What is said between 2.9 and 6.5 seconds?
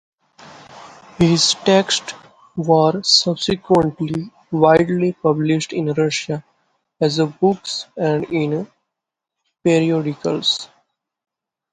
subsequently widely published in Russia